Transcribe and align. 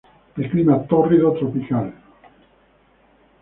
De 0.35 0.49
clima 0.49 0.79
tórrido 0.87 1.31
tropical, 1.33 1.91
Gral. 1.91 1.93